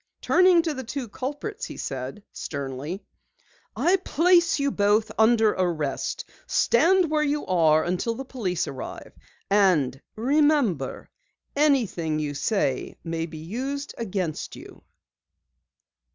[0.21, 3.03] Turning to the two culprits, he said sternly:
[3.75, 6.25] "I place you both under arrest!
[6.47, 9.13] Stand where you are until the police arrive,
[9.47, 11.11] and remember,
[11.55, 14.81] anything you say may be used against you."